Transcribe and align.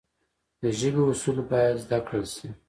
د 0.61 0.63
ژبي 0.79 1.01
اصول 1.11 1.37
باید 1.49 1.75
زده 1.83 1.97
کړل 2.07 2.25
سي. 2.35 2.47